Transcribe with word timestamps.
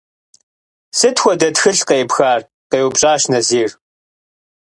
–Сыт 0.97 1.15
хуэдэ 1.21 1.49
тхылъ 1.55 1.83
къеӀыпхар?– 1.89 2.41
къеупщӀащ 2.71 3.23
Назир. 3.31 3.71